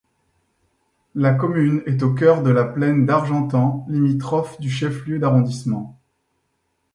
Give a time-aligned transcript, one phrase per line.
[1.13, 6.01] La commune est au cœur de la plaine d'Argentan, limitrophe du chef-lieu d'arrondissement.